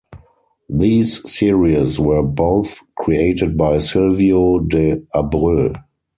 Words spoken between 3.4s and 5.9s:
by Silvio de Abreu.